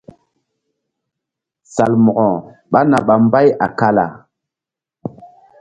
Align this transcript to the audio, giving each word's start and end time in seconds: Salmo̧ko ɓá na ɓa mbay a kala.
Salmo̧ko 1.73 2.27
ɓá 2.71 2.79
na 2.89 2.97
ɓa 3.07 3.15
mbay 3.23 3.47
a 3.65 3.67
kala. 3.79 4.05